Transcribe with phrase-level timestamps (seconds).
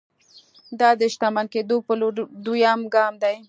[0.79, 2.13] دا د شتمن کېدو پر لور
[2.45, 3.35] دويم ګام دی.